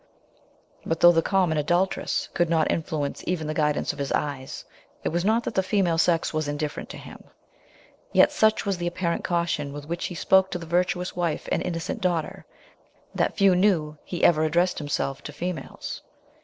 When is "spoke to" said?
10.15-10.57